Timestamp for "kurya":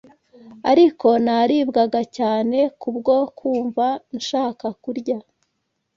4.83-5.17